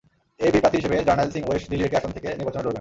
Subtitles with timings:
[0.43, 2.69] এএপির প্রার্থী হিসেবে জারনাইল সিং ওয়েস্ট দিল্লির একটি আসন থেকে নির্বাচনে লড়বেন।